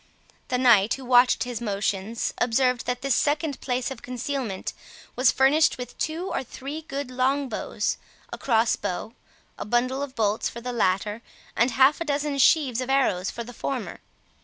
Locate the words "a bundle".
9.59-10.01